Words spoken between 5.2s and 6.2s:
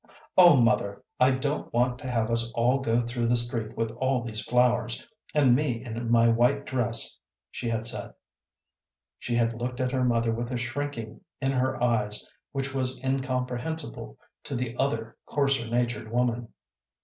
and me in